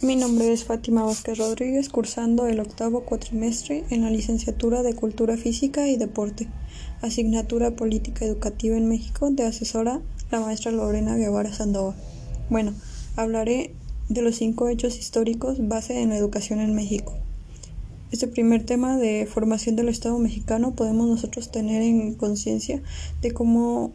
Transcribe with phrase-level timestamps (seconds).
[0.00, 5.36] Mi nombre es Fátima Vázquez Rodríguez, cursando el octavo cuatrimestre en la licenciatura de Cultura
[5.36, 6.46] Física y Deporte,
[7.02, 10.00] asignatura Política Educativa en México, de asesora
[10.30, 11.96] la maestra Lorena Guevara Sandoval.
[12.48, 12.74] Bueno,
[13.16, 13.74] hablaré
[14.08, 17.14] de los cinco hechos históricos base en la educación en México.
[18.12, 22.80] Este primer tema de formación del Estado mexicano podemos nosotros tener en conciencia
[23.20, 23.92] de cómo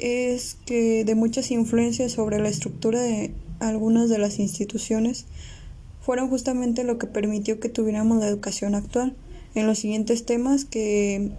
[0.00, 5.26] es que de muchas influencias sobre la estructura de algunas de las instituciones
[6.00, 9.14] fueron justamente lo que permitió que tuviéramos la educación actual
[9.54, 11.30] en los siguientes temas que,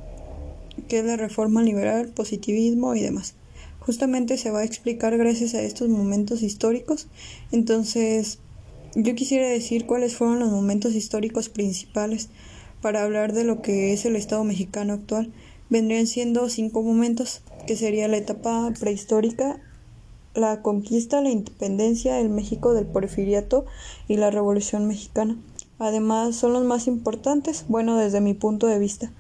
[0.88, 3.34] que es la reforma liberal, positivismo y demás.
[3.80, 7.07] Justamente se va a explicar gracias a estos momentos históricos.
[7.52, 8.38] Entonces,
[8.96, 12.30] yo quisiera decir cuáles fueron los momentos históricos principales
[12.82, 15.32] para hablar de lo que es el Estado mexicano actual.
[15.70, 19.59] Vendrían siendo cinco momentos, que sería la etapa prehistórica,
[20.33, 23.65] la conquista, la independencia, el México del porfiriato
[24.07, 25.37] y la Revolución Mexicana.
[25.79, 29.12] Además, son los más importantes, bueno, desde mi punto de vista.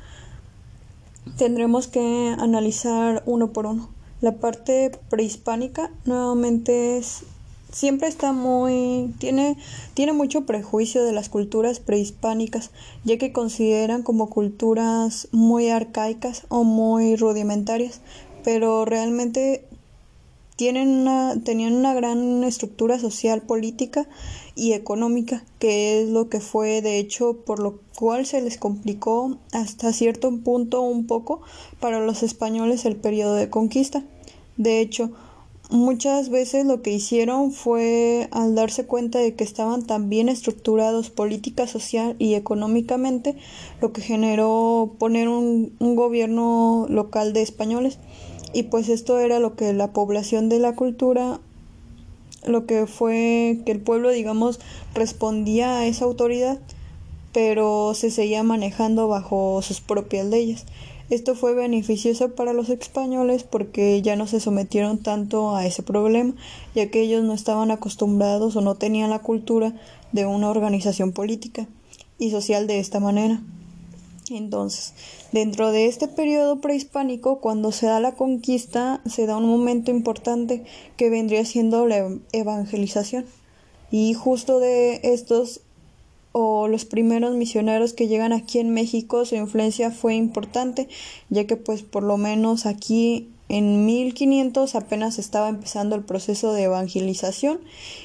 [1.37, 3.89] Tendremos que analizar uno por uno.
[4.21, 7.23] La parte prehispánica nuevamente es
[7.71, 9.57] siempre está muy tiene
[9.93, 12.71] tiene mucho prejuicio de las culturas prehispánicas,
[13.03, 18.01] ya que consideran como culturas muy arcaicas o muy rudimentarias,
[18.43, 19.65] pero realmente
[20.61, 24.07] tienen una, tenían una gran estructura social, política
[24.55, 29.37] y económica, que es lo que fue de hecho por lo cual se les complicó
[29.53, 31.41] hasta cierto punto un poco
[31.79, 34.03] para los españoles el periodo de conquista.
[34.57, 35.11] De hecho,
[35.71, 41.09] muchas veces lo que hicieron fue al darse cuenta de que estaban tan bien estructurados
[41.09, 43.35] política, social y económicamente,
[43.81, 47.97] lo que generó poner un, un gobierno local de españoles
[48.53, 51.39] y pues esto era lo que la población de la cultura
[52.45, 54.59] lo que fue que el pueblo digamos
[54.93, 56.59] respondía a esa autoridad
[57.33, 60.65] pero se seguía manejando bajo sus propias leyes
[61.11, 66.33] esto fue beneficioso para los españoles porque ya no se sometieron tanto a ese problema,
[66.73, 69.73] ya que ellos no estaban acostumbrados o no tenían la cultura
[70.13, 71.67] de una organización política
[72.17, 73.41] y social de esta manera.
[74.37, 74.93] Entonces,
[75.31, 80.63] dentro de este periodo prehispánico, cuando se da la conquista, se da un momento importante
[80.97, 83.25] que vendría siendo la evangelización.
[83.91, 85.61] Y justo de estos
[86.31, 90.87] o los primeros misioneros que llegan aquí en México, su influencia fue importante,
[91.29, 96.63] ya que pues por lo menos aquí en 1500 apenas estaba empezando el proceso de
[96.63, 97.59] evangelización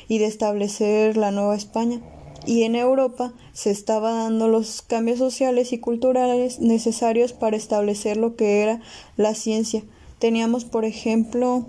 [0.09, 2.01] y de establecer la Nueva España
[2.47, 8.37] y en Europa se estaban dando los cambios sociales y culturales necesarios para establecer lo
[8.37, 8.81] que era
[9.17, 9.83] la ciencia.
[10.19, 11.67] Teníamos, por ejemplo,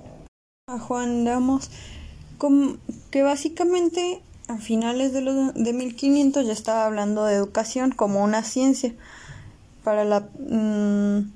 [0.67, 1.69] a Juan Damos,
[3.09, 8.43] que básicamente a finales de, los, de 1500 ya estaba hablando de educación como una
[8.43, 8.93] ciencia.
[9.83, 11.31] Para la, mm,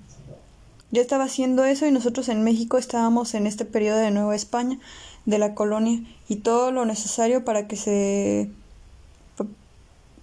[0.92, 4.80] ya estaba haciendo eso y nosotros en México estábamos en este periodo de Nueva España,
[5.26, 8.50] de la colonia, y todo lo necesario para que se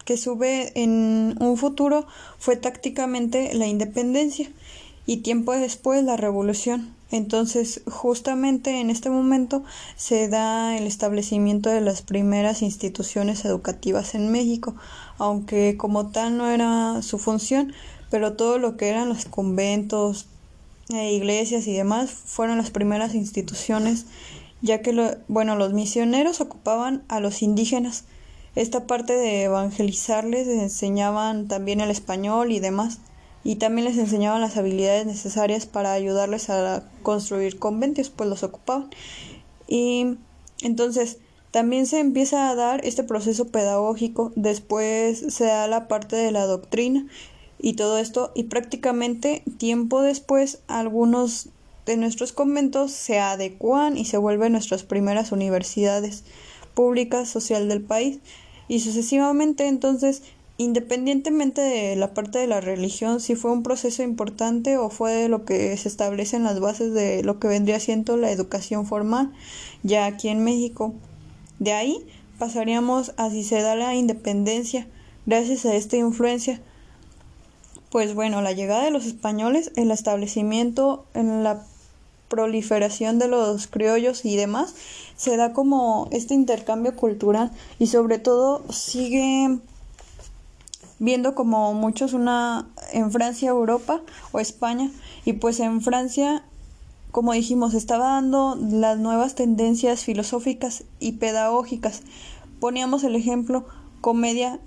[0.09, 2.07] que sube en un futuro
[2.39, 4.51] fue tácticamente la independencia
[5.05, 6.95] y tiempo después la revolución.
[7.11, 9.65] Entonces, justamente en este momento
[9.97, 14.75] se da el establecimiento de las primeras instituciones educativas en México,
[15.19, 17.75] aunque como tal no era su función,
[18.09, 20.25] pero todo lo que eran los conventos,
[20.89, 24.07] e iglesias y demás fueron las primeras instituciones,
[24.63, 28.05] ya que bueno, los misioneros ocupaban a los indígenas
[28.55, 32.99] esta parte de evangelizarles les enseñaban también el español y demás
[33.45, 38.91] y también les enseñaban las habilidades necesarias para ayudarles a construir conventos pues los ocupaban.
[39.67, 40.17] Y
[40.63, 41.19] entonces
[41.51, 46.47] también se empieza a dar este proceso pedagógico después se da la parte de la
[46.47, 47.07] doctrina
[47.59, 51.49] y todo esto y prácticamente tiempo después algunos
[51.87, 56.25] de nuestros conventos se adecuan y se vuelven nuestras primeras universidades
[56.79, 58.21] pública social del país
[58.69, 59.67] y sucesivamente.
[59.67, 60.23] Entonces
[60.59, 65.45] independientemente de la parte de la religión si fue un proceso importante o fue lo
[65.45, 69.33] que se establece en las bases de lo que vendría siendo la educación formal
[69.83, 70.95] ya aquí en México.
[71.59, 72.07] De ahí
[72.39, 74.87] pasaríamos a si se da la independencia
[75.27, 76.61] gracias a esta influencia.
[77.91, 81.67] Pues bueno la llegada de los españoles el establecimiento en la
[82.29, 84.75] proliferación de los criollos y demás,
[85.17, 89.59] se da como este intercambio cultural y sobre todo sigue
[90.99, 94.03] viendo como muchos una en Francia, Europa
[94.33, 94.91] o España
[95.25, 96.45] y pues en Francia
[97.11, 102.03] como dijimos estaba dando las nuevas tendencias filosóficas y pedagógicas.
[102.61, 103.65] Poníamos el ejemplo
[104.01, 104.61] comedia,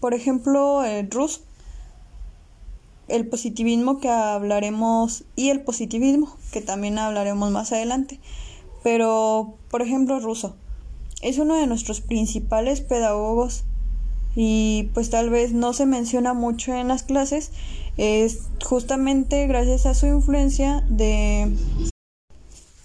[0.00, 1.40] por ejemplo, el ruso,
[3.10, 8.20] el positivismo que hablaremos y el positivismo que también hablaremos más adelante.
[8.82, 10.56] Pero, por ejemplo, Ruso
[11.22, 13.64] es uno de nuestros principales pedagogos
[14.34, 17.50] y pues tal vez no se menciona mucho en las clases,
[17.96, 21.52] es justamente gracias a su influencia de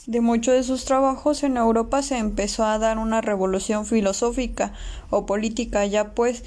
[0.08, 4.74] de muchos de sus trabajos en Europa se empezó a dar una revolución filosófica
[5.10, 6.44] o política, ya pues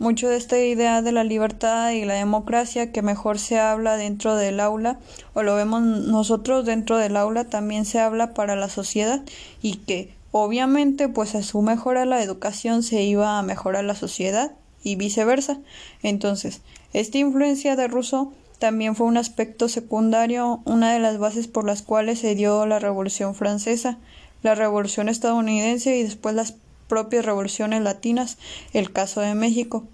[0.00, 4.34] mucho de esta idea de la libertad y la democracia que mejor se habla dentro
[4.34, 4.98] del aula
[5.34, 9.22] o lo vemos nosotros dentro del aula también se habla para la sociedad
[9.60, 14.52] y que obviamente pues a su mejora la educación se iba a mejorar la sociedad
[14.82, 15.60] y viceversa.
[16.02, 16.62] Entonces,
[16.94, 21.82] esta influencia de Rousseau también fue un aspecto secundario, una de las bases por las
[21.82, 23.98] cuales se dio la Revolución Francesa,
[24.42, 26.54] la Revolución estadounidense y después las
[26.90, 28.36] propias revoluciones latinas,
[28.74, 29.86] el caso de México.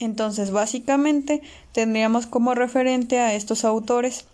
[0.00, 1.42] Entonces, básicamente,
[1.72, 4.24] tendríamos como referente a estos autores.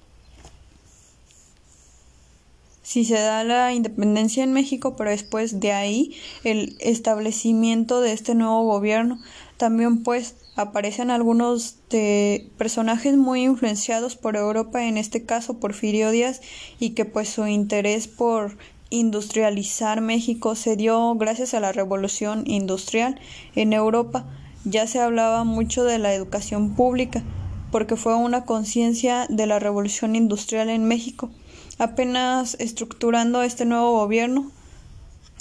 [2.82, 6.14] Si se da la independencia en México, pero después de ahí
[6.44, 9.18] el establecimiento de este nuevo gobierno,
[9.56, 16.42] también pues aparecen algunos de personajes muy influenciados por Europa, en este caso Porfirio Díaz,
[16.78, 18.56] y que pues su interés por
[18.94, 23.20] industrializar México se dio gracias a la revolución industrial
[23.56, 24.24] en Europa.
[24.64, 27.22] Ya se hablaba mucho de la educación pública,
[27.70, 31.30] porque fue una conciencia de la revolución industrial en México.
[31.78, 34.52] Apenas estructurando este nuevo gobierno,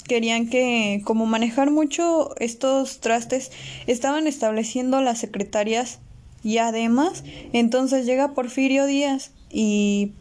[0.08, 3.52] querían que, como manejar mucho estos trastes,
[3.86, 6.00] estaban estableciendo las secretarias
[6.42, 10.12] y además, entonces llega Porfirio Díaz y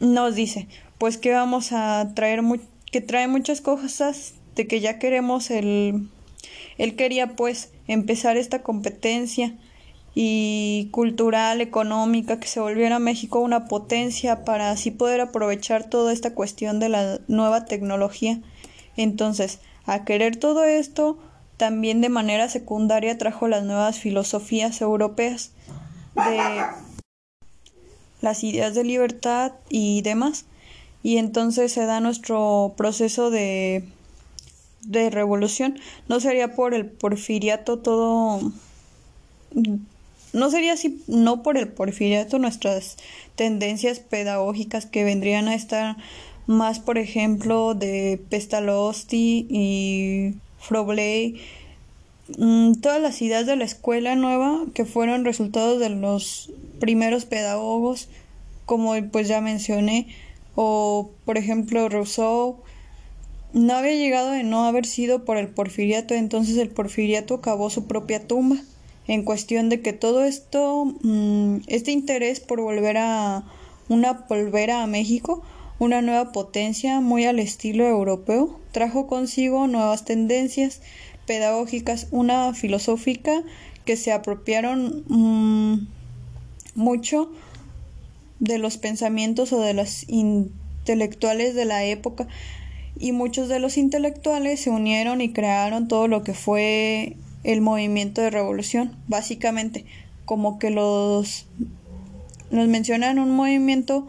[0.00, 0.68] nos dice,
[0.98, 2.42] pues que vamos a traer,
[2.90, 6.08] que trae muchas cosas, de que ya queremos el,
[6.78, 9.54] él quería pues empezar esta competencia
[10.14, 16.34] y cultural, económica, que se volviera México una potencia para así poder aprovechar toda esta
[16.34, 18.40] cuestión de la nueva tecnología
[18.98, 21.18] entonces, a querer todo esto,
[21.56, 25.52] también de manera secundaria trajo las nuevas filosofías europeas
[26.16, 26.64] de
[28.20, 30.46] las ideas de libertad y demás.
[31.02, 33.84] Y entonces se da nuestro proceso de,
[34.82, 35.78] de revolución.
[36.08, 38.52] No sería por el porfiriato todo
[40.32, 42.96] no sería así, no por el porfiriato nuestras
[43.34, 45.96] tendencias pedagógicas que vendrían a estar
[46.46, 51.40] más por ejemplo de Pestalozzi y Frobley,
[52.38, 58.08] mm, todas las ideas de la escuela nueva que fueron resultados de los primeros pedagogos,
[58.66, 60.08] como pues ya mencioné,
[60.60, 62.56] o por ejemplo Rousseau,
[63.52, 67.86] no había llegado de no haber sido por el porfiriato, entonces el porfiriato cavó su
[67.86, 68.56] propia tumba,
[69.06, 73.44] en cuestión de que todo esto, mm, este interés por volver a
[73.88, 75.44] una polvera a México,
[75.78, 80.80] una nueva potencia muy al estilo europeo, trajo consigo nuevas tendencias
[81.24, 83.44] pedagógicas, una filosófica
[83.84, 85.86] que se apropiaron mm,
[86.74, 87.30] mucho
[88.40, 92.28] de los pensamientos o de los intelectuales de la época
[92.98, 98.20] y muchos de los intelectuales se unieron y crearon todo lo que fue el movimiento
[98.20, 99.84] de revolución, básicamente
[100.24, 101.46] como que los
[102.50, 104.08] nos mencionan un movimiento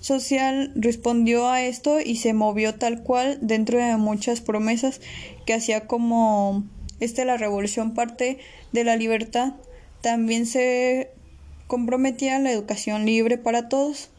[0.00, 5.00] social respondió a esto y se movió tal cual dentro de muchas promesas
[5.46, 6.64] que hacía como
[7.00, 8.38] este la revolución parte
[8.72, 9.54] de la libertad
[10.00, 11.10] también se
[11.70, 14.10] comprometía la educación libre para todos.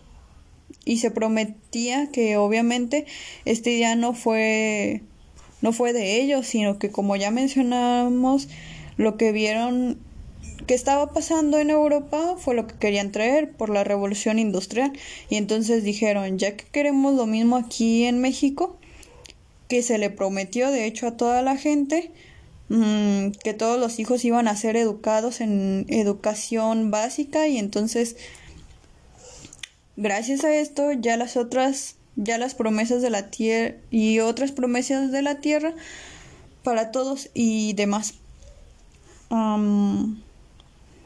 [0.86, 3.06] Y se prometía que obviamente
[3.44, 5.02] este día no fue
[5.62, 8.48] no fue de ellos sino que como ya mencionamos
[8.98, 10.00] lo que vieron
[10.66, 14.94] que estaba pasando en Europa fue lo que querían traer por la revolución industrial.
[15.30, 18.78] Y entonces dijeron ya que queremos lo mismo aquí en México
[19.68, 22.12] que se le prometió de hecho a toda la gente
[22.72, 28.16] mmm, que todos los hijos iban a ser educados en educación básica y entonces
[29.98, 35.12] gracias a esto ya las otras ya las promesas de la tierra y otras promesas
[35.12, 35.74] de la tierra
[36.64, 38.16] para todos y demás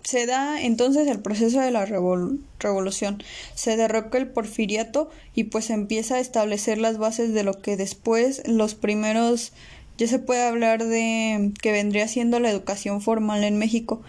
[0.04, 3.24] se da entonces el proceso de la revolución.
[3.56, 8.44] Se derroca el porfiriato y pues empieza a establecer las bases de lo que después
[8.48, 9.52] los primeros
[9.98, 14.02] ya se puede hablar de que vendría siendo la educación formal en México.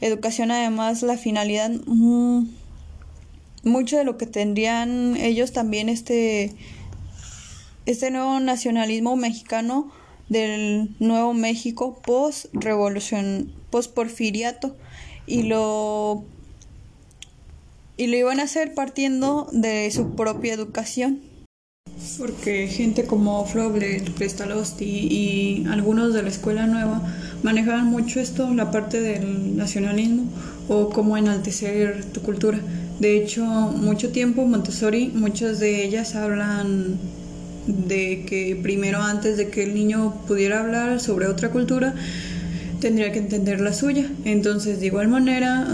[0.00, 2.48] Educación además la finalidad mm,
[3.64, 6.54] mucho de lo que tendrían ellos también este
[7.86, 9.90] este nuevo nacionalismo mexicano
[10.28, 14.76] del Nuevo México post-revolución, post-porfiriato
[15.26, 16.24] y lo
[17.96, 21.27] y lo iban a hacer partiendo de su propia educación.
[22.18, 27.00] Porque gente como Froble, Prestalosti y algunos de la escuela nueva
[27.44, 30.24] manejaban mucho esto, la parte del nacionalismo
[30.68, 32.58] o cómo enaltecer tu cultura.
[32.98, 36.98] De hecho, mucho tiempo Montessori, muchas de ellas hablan
[37.68, 41.94] de que primero antes de que el niño pudiera hablar sobre otra cultura,
[42.80, 44.10] tendría que entender la suya.
[44.24, 45.68] Entonces, de igual manera,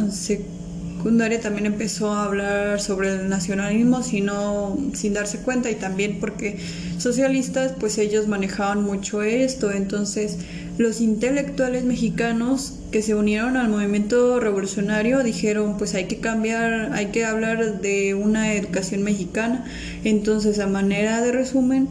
[1.04, 6.56] secundaria también empezó a hablar sobre el nacionalismo sino, sin darse cuenta y también porque
[6.96, 9.70] socialistas, pues ellos manejaban mucho esto.
[9.70, 10.38] Entonces,
[10.78, 17.08] los intelectuales mexicanos que se unieron al movimiento revolucionario dijeron pues hay que cambiar, hay
[17.08, 19.66] que hablar de una educación mexicana.
[20.04, 21.86] Entonces a manera de resumen,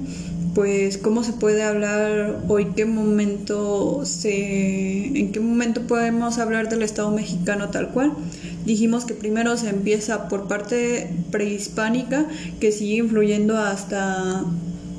[0.56, 6.70] pues cómo se puede hablar o en qué momento se en qué momento podemos hablar
[6.70, 8.14] del Estado mexicano tal cual.
[8.66, 12.26] Dijimos que primero se empieza por parte prehispánica
[12.60, 14.44] que sigue influyendo hasta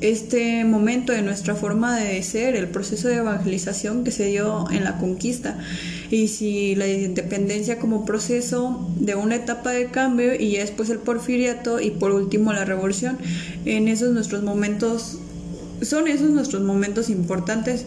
[0.01, 4.83] este momento de nuestra forma de ser, el proceso de evangelización que se dio en
[4.83, 5.57] la conquista
[6.11, 11.79] y si la independencia como proceso de una etapa de cambio y después el porfiriato
[11.79, 13.17] y por último la revolución.
[13.65, 15.19] En esos nuestros momentos,
[15.81, 17.85] son esos nuestros momentos importantes.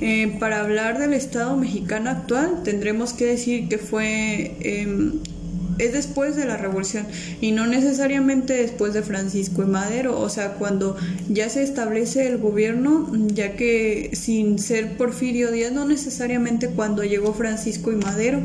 [0.00, 5.20] Eh, para hablar del Estado mexicano actual tendremos que decir que fue em,
[5.80, 7.06] es después de la revolución
[7.40, 10.96] y no necesariamente después de Francisco y Madero, o sea, cuando
[11.28, 17.32] ya se establece el gobierno, ya que sin ser Porfirio Díaz, no necesariamente cuando llegó
[17.32, 18.40] Francisco y Madero,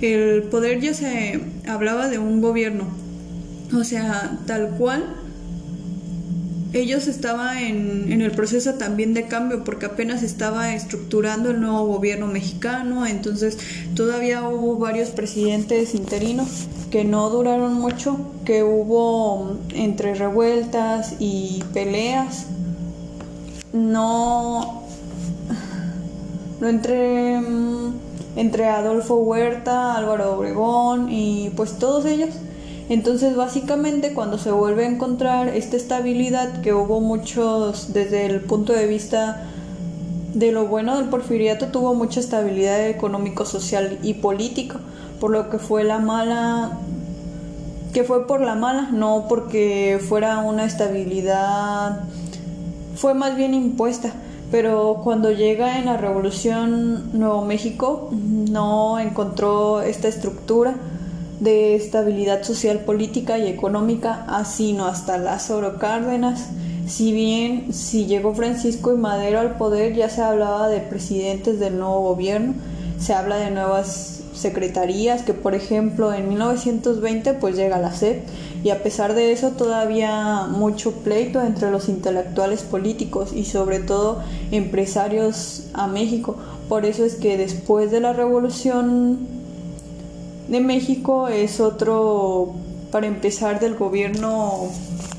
[0.00, 2.88] el poder ya se hablaba de un gobierno,
[3.74, 5.16] o sea, tal cual
[6.72, 11.84] ellos estaban en, en, el proceso también de cambio porque apenas estaba estructurando el nuevo
[11.86, 13.58] gobierno mexicano, entonces
[13.94, 22.46] todavía hubo varios presidentes interinos que no duraron mucho, que hubo entre revueltas y peleas,
[23.72, 24.82] no,
[26.60, 27.40] no entre,
[28.36, 32.30] entre Adolfo Huerta, Álvaro Obregón y pues todos ellos
[32.90, 38.72] entonces, básicamente, cuando se vuelve a encontrar esta estabilidad, que hubo muchos, desde el punto
[38.72, 39.44] de vista
[40.34, 44.80] de lo bueno del porfiriato, tuvo mucha estabilidad económico, social y político,
[45.20, 46.80] por lo que fue la mala,
[47.92, 52.00] que fue por la mala, no porque fuera una estabilidad,
[52.96, 54.12] fue más bien impuesta.
[54.50, 60.74] Pero cuando llega en la Revolución Nuevo México, no encontró esta estructura
[61.40, 66.48] de estabilidad social, política y económica, así no hasta Lázaro Cárdenas.
[66.86, 71.78] Si bien si llegó Francisco y Madero al poder ya se hablaba de presidentes del
[71.78, 72.54] nuevo gobierno,
[72.98, 78.22] se habla de nuevas secretarías, que por ejemplo en 1920 pues llega la SEP
[78.62, 84.22] y a pesar de eso todavía mucho pleito entre los intelectuales políticos y sobre todo
[84.50, 86.36] empresarios a México.
[86.68, 89.39] Por eso es que después de la revolución
[90.50, 92.54] de México es otro,
[92.90, 94.68] para empezar, del gobierno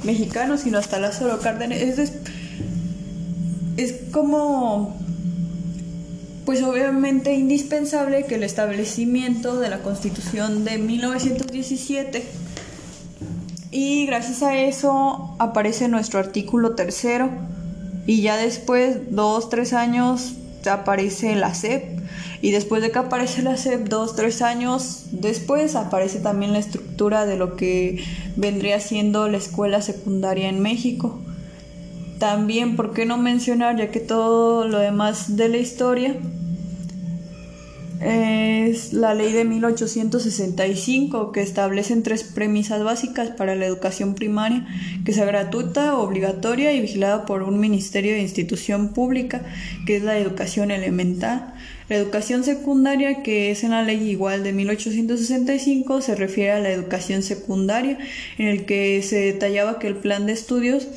[0.03, 1.79] mexicano, sino hasta Lázaro Cárdenas.
[1.79, 2.13] Es,
[3.77, 4.95] es como,
[6.45, 12.23] pues obviamente indispensable que el establecimiento de la Constitución de 1917
[13.71, 17.29] y gracias a eso aparece nuestro artículo tercero
[18.05, 20.33] y ya después, dos, tres años,
[20.69, 21.99] aparece la CEP
[22.41, 27.25] y después de que aparece la SEP, dos, tres años después, aparece también la estructura
[27.25, 28.03] de lo que
[28.35, 31.19] vendría siendo la escuela secundaria en México.
[32.17, 36.15] También, ¿por qué no mencionar, ya que todo lo demás de la historia
[38.01, 44.65] es la ley de 1865 que establece tres premisas básicas para la educación primaria,
[45.05, 49.43] que sea gratuita, obligatoria y vigilada por un ministerio de institución pública,
[49.85, 51.53] que es la educación elemental.
[51.89, 56.71] La educación secundaria, que es en la ley igual de 1865, se refiere a la
[56.71, 57.99] educación secundaria,
[58.37, 60.87] en el que se detallaba que el plan de estudios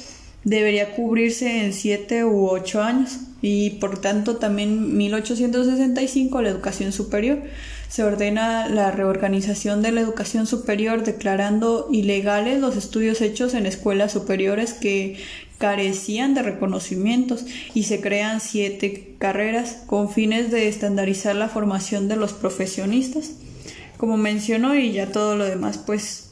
[0.45, 3.19] debería cubrirse en siete u ocho años.
[3.43, 7.43] Y por tanto también 1865 la educación superior.
[7.89, 14.13] Se ordena la reorganización de la educación superior declarando ilegales los estudios hechos en escuelas
[14.13, 15.19] superiores que
[15.59, 22.17] carecían de reconocimientos y se crean siete carreras con fines de estandarizar la formación de
[22.17, 23.33] los profesionistas.
[23.97, 26.24] Como mencionó y ya todo lo demás pues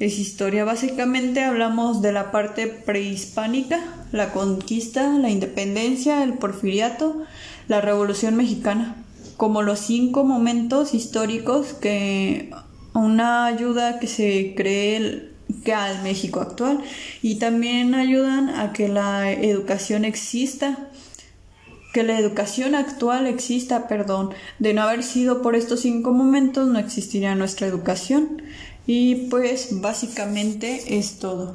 [0.00, 0.64] es historia.
[0.64, 3.80] Básicamente hablamos de la parte prehispánica,
[4.12, 7.22] la conquista, la independencia, el porfiriato,
[7.66, 8.96] la revolución mexicana,
[9.36, 12.50] como los cinco momentos históricos que
[12.94, 15.30] una ayuda que se cree
[15.64, 16.80] que al México actual
[17.22, 20.88] y también ayudan a que la educación exista
[21.92, 26.78] que la educación actual exista, perdón, de no haber sido por estos cinco momentos no
[26.78, 28.42] existiría nuestra educación
[28.88, 31.52] y pues básicamente es todo.